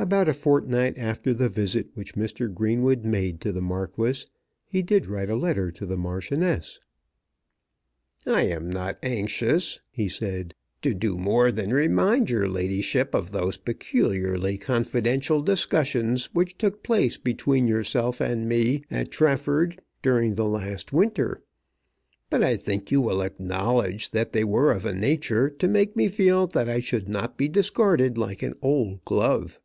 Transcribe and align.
About 0.00 0.28
a 0.28 0.32
fortnight 0.32 0.96
after 0.96 1.34
the 1.34 1.48
visit 1.48 1.88
which 1.94 2.14
Mr. 2.14 2.54
Greenwood 2.54 3.04
made 3.04 3.40
to 3.40 3.50
the 3.50 3.60
Marquis 3.60 4.26
he 4.64 4.80
did 4.80 5.06
write 5.08 5.28
a 5.28 5.34
letter 5.34 5.72
to 5.72 5.84
the 5.84 5.96
Marchioness. 5.96 6.78
"I 8.24 8.42
am 8.42 8.70
not 8.70 9.00
anxious," 9.02 9.80
he 9.90 10.08
said, 10.08 10.54
"to 10.82 10.94
do 10.94 11.18
more 11.18 11.50
than 11.50 11.72
remind 11.74 12.30
your 12.30 12.46
ladyship 12.48 13.12
of 13.12 13.32
those 13.32 13.58
peculiarly 13.58 14.56
confidential 14.56 15.42
discussions 15.42 16.26
which 16.32 16.56
took 16.56 16.84
place 16.84 17.16
between 17.16 17.66
yourself 17.66 18.20
and 18.20 18.48
me 18.48 18.84
at 18.92 19.10
Trafford 19.10 19.80
during 20.00 20.36
the 20.36 20.46
last 20.46 20.92
winter; 20.92 21.42
but 22.30 22.40
I 22.40 22.54
think 22.54 22.92
you 22.92 23.00
will 23.00 23.20
acknowledge 23.20 24.10
that 24.10 24.30
they 24.32 24.44
were 24.44 24.70
of 24.70 24.86
a 24.86 24.94
nature 24.94 25.50
to 25.50 25.66
make 25.66 25.96
me 25.96 26.06
feel 26.06 26.46
that 26.46 26.68
I 26.68 26.78
should 26.78 27.08
not 27.08 27.36
be 27.36 27.48
discarded 27.48 28.16
like 28.16 28.44
an 28.44 28.54
old 28.62 29.04
glove. 29.04 29.58